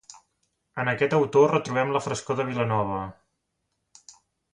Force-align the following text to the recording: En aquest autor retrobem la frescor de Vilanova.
En 0.83 0.87
aquest 0.93 1.11
autor 1.17 1.53
retrobem 1.55 1.93
la 1.97 2.01
frescor 2.07 2.39
de 2.39 2.47
Vilanova. 2.47 3.05